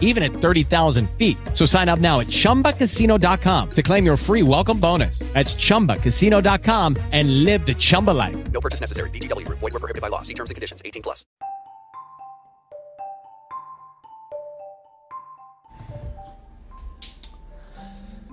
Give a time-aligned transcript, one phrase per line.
[0.00, 1.36] even at 30,000 feet.
[1.52, 5.18] So sign up now at chumbacasino.com to claim your free welcome bonus.
[5.34, 8.36] That's chumbacasino.com and live the Chumba life.
[8.52, 9.10] No purchase necessary.
[9.10, 9.58] VGW Group.
[9.58, 10.22] Void were prohibited by law.
[10.22, 10.80] See terms and conditions.
[10.84, 11.26] 18 plus.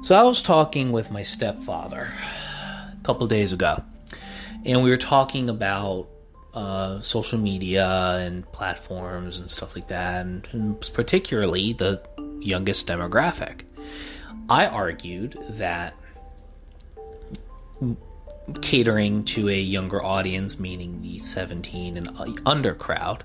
[0.04, 3.84] So I was talking with my stepfather a couple days ago,
[4.66, 6.08] and we were talking about
[6.54, 12.02] uh, social media and platforms and stuff like that, and, and particularly the
[12.40, 13.62] youngest demographic.
[14.50, 15.96] I argued that
[18.62, 23.24] catering to a younger audience, meaning the 17 and under crowd,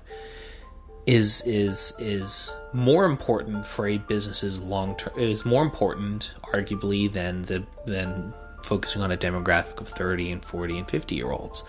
[1.05, 7.41] is is is more important for a business's long term is more important arguably than
[7.43, 11.63] the than focusing on a demographic of 30 and 40 and 50 year olds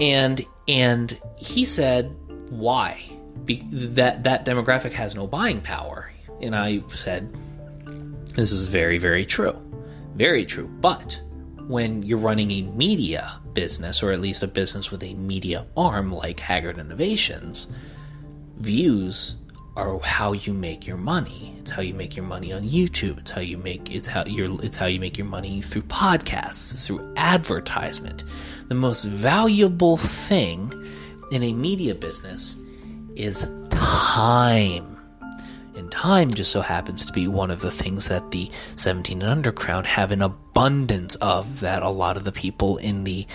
[0.00, 2.14] and and he said
[2.50, 3.02] why?
[3.44, 6.10] Be, that that demographic has no buying power.
[6.40, 7.34] And i said
[8.34, 9.60] this is very very true.
[10.14, 10.68] Very true.
[10.68, 11.20] But
[11.66, 16.12] when you're running a media business or at least a business with a media arm
[16.12, 17.72] like haggard innovations
[18.56, 19.36] views
[19.76, 21.56] are how you make your money.
[21.74, 23.18] How you make your money on YouTube.
[23.18, 26.86] It's how you make it's how you it's how you make your money through podcasts,
[26.86, 28.22] through advertisement.
[28.68, 30.72] The most valuable thing
[31.32, 32.62] in a media business
[33.16, 34.96] is time.
[35.74, 39.28] And time just so happens to be one of the things that the 17 and
[39.28, 43.26] under crowd have an abundance of that a lot of the people in the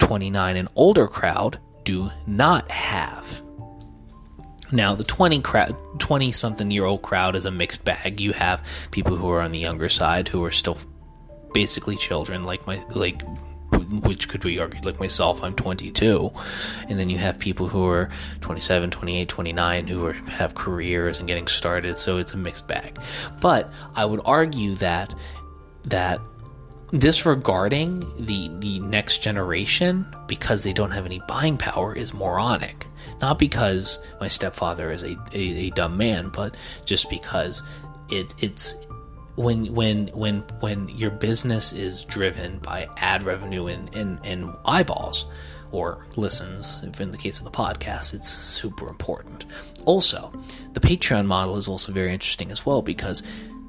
[0.00, 3.42] 29 and older crowd do not have.
[4.74, 8.20] Now, the 20 crowd, 20 something year old crowd is a mixed bag.
[8.20, 10.76] You have people who are on the younger side who are still
[11.52, 13.22] basically children, like my, like,
[14.02, 16.28] which could be argued like myself, I'm 22.
[16.88, 21.28] And then you have people who are 27, 28, 29 who are, have careers and
[21.28, 21.96] getting started.
[21.96, 22.98] So it's a mixed bag.
[23.40, 25.14] But I would argue that,
[25.84, 26.20] that
[26.96, 32.88] disregarding the, the next generation because they don't have any buying power is moronic.
[33.20, 37.62] Not because my stepfather is a, a, a dumb man, but just because
[38.10, 38.86] it, it's
[39.36, 45.26] when when when when your business is driven by ad revenue and, and, and eyeballs
[45.72, 49.44] or listens, if in the case of the podcast, it's super important.
[49.84, 50.32] Also,
[50.72, 53.24] the Patreon model is also very interesting as well because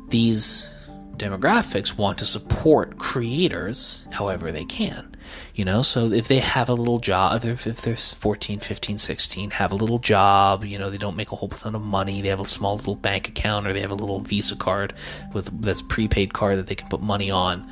[0.10, 0.72] these
[1.16, 5.16] demographics want to support creators however they can.
[5.54, 8.98] You know, so if they have a little job, if they're, if they're 14, 15,
[8.98, 12.22] 16, have a little job, you know, they don't make a whole ton of money,
[12.22, 14.94] they have a small little bank account or they have a little Visa card
[15.34, 17.70] with this prepaid card that they can put money on,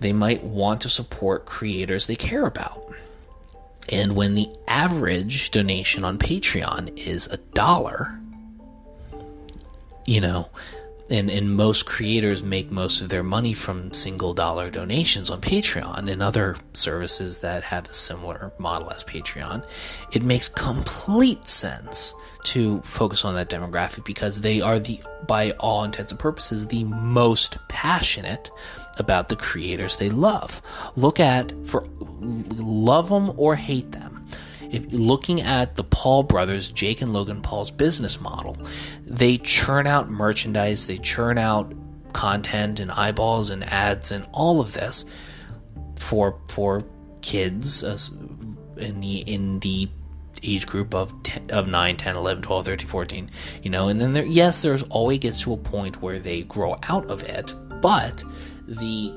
[0.00, 2.92] they might want to support creators they care about.
[3.88, 8.18] And when the average donation on Patreon is a dollar,
[10.06, 10.48] you know,
[11.10, 16.10] and, and most creators make most of their money from single dollar donations on Patreon
[16.10, 19.66] and other services that have a similar model as Patreon,
[20.12, 22.14] it makes complete sense
[22.44, 26.84] to focus on that demographic because they are the, by all intents and purposes, the
[26.84, 28.50] most passionate
[28.98, 30.60] about the creators they love.
[30.96, 31.84] Look at, for
[32.20, 34.11] love them or hate them
[34.72, 38.56] if looking at the Paul brothers, Jake and Logan Paul's business model,
[39.06, 41.72] they churn out merchandise, they churn out
[42.12, 45.04] content and eyeballs and ads and all of this
[45.98, 46.82] for for
[47.20, 47.96] kids uh,
[48.76, 49.88] in the in the
[50.42, 53.30] age group of 10, of 9 10 11 12 13 14
[53.62, 56.76] you know and then there yes there's always gets to a point where they grow
[56.88, 58.24] out of it but
[58.66, 59.14] the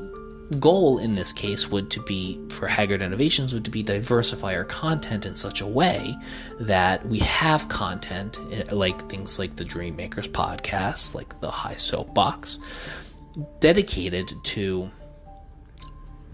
[0.60, 4.64] goal in this case would to be for Haggard Innovations would to be diversify our
[4.64, 6.16] content in such a way
[6.60, 11.76] that we have content eh, like things like the Dream Makers podcast, like the High
[11.76, 12.60] Soapbox,
[13.60, 14.90] dedicated to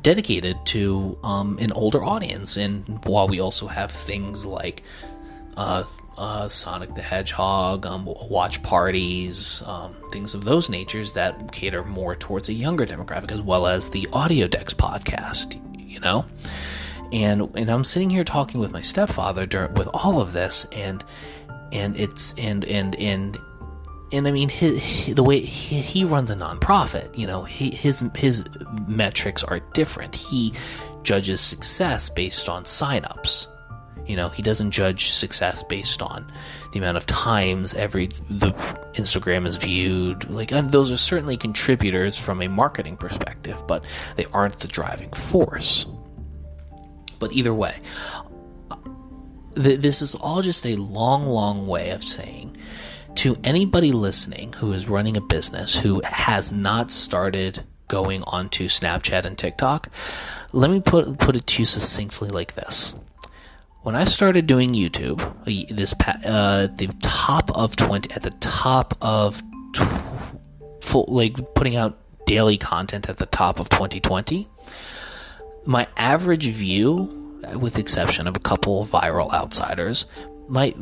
[0.02, 2.58] dedicated to um, an older audience.
[2.58, 4.84] And while we also have things like
[5.58, 5.84] uh,
[6.18, 12.16] uh, Sonic the Hedgehog, um, watch parties, um, things of those natures that cater more
[12.16, 16.26] towards a younger demographic, as well as the Audio Decks podcast, you know?
[17.12, 21.04] And, and I'm sitting here talking with my stepfather during, with all of this, and
[21.74, 23.38] and it's and and and
[24.12, 28.44] and I mean the way he, he, runs a nonprofit, you know, he, his his
[28.88, 30.16] metrics are different.
[30.16, 30.54] He
[31.04, 33.48] judges success based on signups
[34.08, 36.32] You know, he doesn't judge success based on
[36.72, 38.52] the amount of times every the
[38.94, 40.30] Instagram is viewed.
[40.30, 45.86] Like those are certainly contributors from a marketing perspective, but they aren't the driving force.
[47.20, 47.80] But either way,
[49.56, 52.58] th- this is all just a long, long way of saying
[53.16, 59.26] to anybody listening who is running a business who has not started going onto Snapchat
[59.26, 59.90] and TikTok,
[60.54, 62.96] let me put put it to you succinctly like this.
[63.84, 65.18] When I started doing YouTube,
[65.76, 69.42] this uh, the top of twenty at the top of
[69.74, 71.98] tw- full like putting out
[72.28, 74.48] daily content at the top of 2020,
[75.66, 80.06] my average view, with exception of a couple of viral outsiders,
[80.48, 80.76] my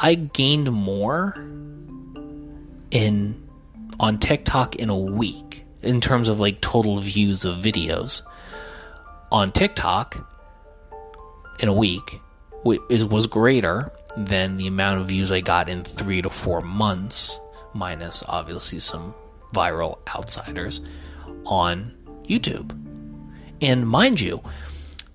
[0.00, 1.34] I gained more
[2.92, 3.48] in
[3.98, 8.22] on TikTok in a week in terms of like total views of videos.
[9.32, 10.31] On TikTok
[11.60, 12.20] in a week
[12.64, 17.40] was greater than the amount of views I got in 3 to 4 months
[17.74, 19.14] minus obviously some
[19.54, 20.82] viral outsiders
[21.46, 21.92] on
[22.24, 22.78] YouTube.
[23.60, 24.42] And mind you,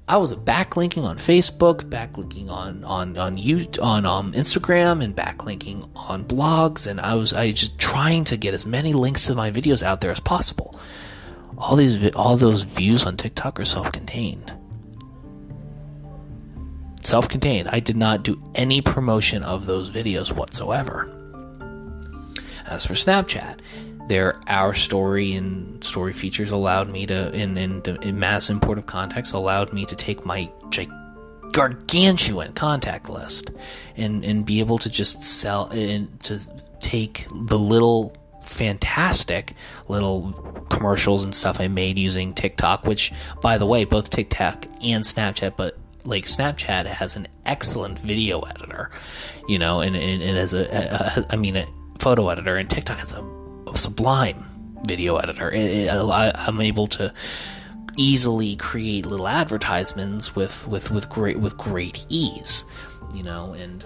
[0.09, 5.89] I was backlinking on Facebook, backlinking on on on you on um, Instagram, and backlinking
[5.95, 9.51] on blogs, and I was I just trying to get as many links to my
[9.51, 10.79] videos out there as possible.
[11.57, 14.53] All these all those views on TikTok are self-contained.
[17.07, 17.69] Self-contained.
[17.69, 21.09] I did not do any promotion of those videos whatsoever.
[22.65, 23.59] As for Snapchat,
[24.09, 28.87] their our story and story features allowed me to in in, in mass import of
[28.87, 30.51] context allowed me to take my
[31.53, 33.51] gargantuan contact list
[33.95, 36.41] and and be able to just sell and to
[36.79, 39.53] take the little fantastic
[39.87, 40.33] little
[40.69, 45.55] commercials and stuff I made using TikTok, which by the way, both TikTok and Snapchat,
[45.55, 45.77] but
[46.07, 48.89] like Snapchat has an excellent video editor,
[49.47, 51.67] you know, and, and, and as a, a, a I mean, a
[51.99, 54.45] photo editor, and TikTok has a sublime
[54.85, 55.51] video editor.
[55.51, 57.13] It, it, I, I'm able to
[57.97, 62.63] easily create little advertisements with, with, with great with great ease,
[63.13, 63.85] you know, and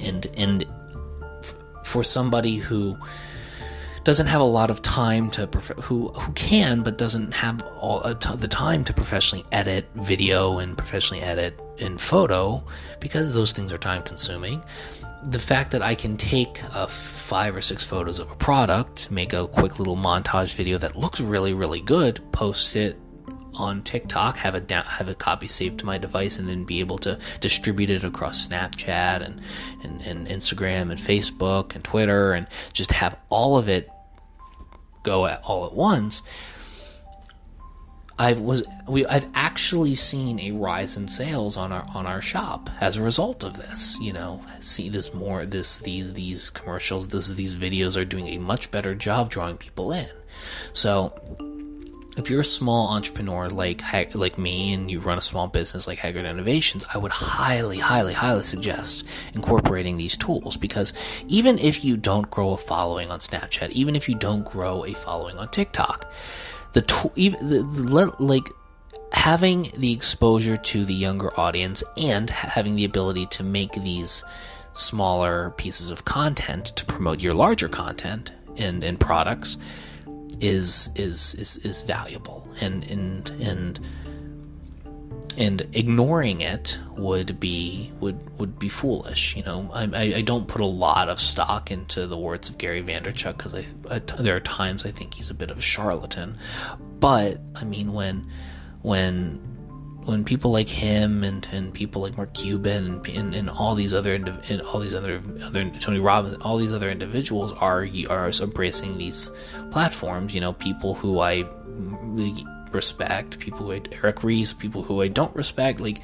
[0.00, 0.66] and and
[1.84, 2.98] for somebody who
[4.08, 8.00] doesn't have a lot of time to prof- who who can but doesn't have all
[8.00, 12.64] the time to professionally edit video and professionally edit in photo
[13.00, 14.62] because those things are time consuming.
[15.24, 19.34] The fact that I can take uh, five or six photos of a product, make
[19.34, 22.96] a quick little montage video that looks really, really good, post it
[23.56, 26.80] on TikTok, have a down, have a copy saved to my device, and then be
[26.80, 29.42] able to distribute it across Snapchat and,
[29.82, 33.90] and, and Instagram and Facebook and Twitter, and just have all of it
[35.08, 36.22] go at all at once
[38.18, 42.68] I was we I've actually seen a rise in sales on our on our shop
[42.80, 43.96] as a result of this.
[44.00, 48.38] You know, see this more this these these commercials, this these videos are doing a
[48.38, 50.10] much better job drawing people in.
[50.72, 51.14] So
[52.18, 53.82] if you're a small entrepreneur like
[54.14, 58.12] like me and you run a small business like Haggard Innovations, I would highly, highly,
[58.12, 59.04] highly suggest
[59.34, 60.92] incorporating these tools because
[61.28, 64.94] even if you don't grow a following on Snapchat, even if you don't grow a
[64.94, 66.12] following on TikTok,
[66.72, 68.48] the, the like
[69.12, 74.24] having the exposure to the younger audience and having the ability to make these
[74.74, 79.56] smaller pieces of content to promote your larger content and, and products
[80.40, 83.80] is is is is valuable and and and
[85.38, 89.36] and ignoring it would be would would be foolish.
[89.36, 92.82] You know, I, I, don't put a lot of stock into the words of Gary
[92.82, 96.36] Vaynerchuk because I, I, there are times I think he's a bit of a charlatan.
[96.98, 98.28] But I mean, when
[98.82, 99.40] when
[100.08, 103.92] when people like him and, and people like Mark Cuban and, and, and all these
[103.92, 108.96] other and all these other other Tony Robbins, all these other individuals are are embracing
[108.96, 109.30] these
[109.70, 110.34] platforms.
[110.34, 115.08] You know, people who I really respect, people who I, Eric Ries, people who I
[115.08, 116.00] don't respect, like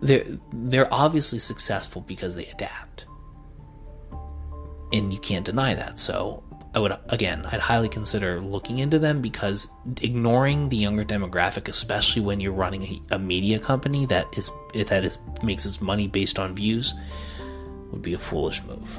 [0.00, 0.24] they're
[0.54, 3.04] they're obviously successful because they adapt,
[4.94, 5.98] and you can't deny that.
[5.98, 6.42] So
[6.74, 9.68] I would again, I'd highly consider looking into them because
[10.00, 15.04] ignoring the younger demographic, especially when you're running a, a media company that is that
[15.04, 16.94] is makes its money based on views,
[17.90, 18.98] would be a foolish move.